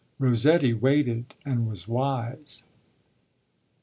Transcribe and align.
Rossetti 0.17 0.73
waited, 0.73 1.35
and 1.45 1.67
was 1.69 1.87
wise. 1.87 2.63